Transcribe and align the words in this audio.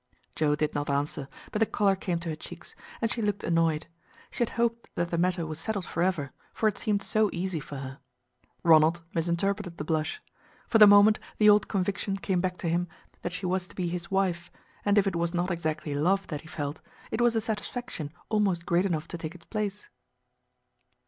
Joe 0.35 0.55
did 0.55 0.73
not 0.73 0.89
answer, 0.89 1.27
but 1.51 1.59
the 1.59 1.67
color 1.67 1.95
came 1.95 2.17
to 2.21 2.29
her 2.29 2.35
cheeks, 2.35 2.73
and 3.03 3.11
she 3.11 3.21
looked 3.21 3.43
annoyed. 3.43 3.85
She 4.31 4.39
had 4.39 4.49
hoped 4.57 4.89
that 4.95 5.11
the 5.11 5.17
matter 5.19 5.45
was 5.45 5.59
settled 5.59 5.85
forever, 5.85 6.31
for 6.55 6.67
it 6.67 6.79
seemed 6.79 7.03
so 7.03 7.29
easy 7.31 7.59
for 7.59 7.77
her. 7.77 7.99
Ronald 8.63 9.03
misinterpreted 9.13 9.77
the 9.77 9.83
blush. 9.83 10.19
For 10.67 10.79
the 10.79 10.87
moment 10.87 11.19
the 11.37 11.51
old 11.51 11.67
conviction 11.67 12.17
came 12.17 12.41
back 12.41 12.57
to 12.57 12.67
him 12.67 12.87
that 13.21 13.31
she 13.31 13.45
was 13.45 13.67
to 13.67 13.75
be 13.75 13.89
his 13.89 14.09
wife, 14.09 14.49
and 14.83 14.97
if 14.97 15.05
it 15.05 15.15
was 15.15 15.35
not 15.35 15.51
exactly 15.51 15.93
love 15.93 16.25
that 16.29 16.41
he 16.41 16.47
felt, 16.47 16.81
it 17.11 17.21
was 17.21 17.35
a 17.35 17.39
satisfaction 17.41 18.11
almost 18.29 18.65
great 18.65 18.87
enough 18.87 19.07
to 19.09 19.19
take 19.19 19.35
its 19.35 19.45
place. 19.45 19.87